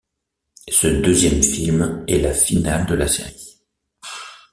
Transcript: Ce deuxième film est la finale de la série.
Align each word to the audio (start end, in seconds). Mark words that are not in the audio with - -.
Ce 0.67 0.87
deuxième 0.87 1.43
film 1.43 2.03
est 2.07 2.17
la 2.17 2.33
finale 2.33 2.87
de 2.87 2.95
la 2.95 3.07
série. 3.07 3.61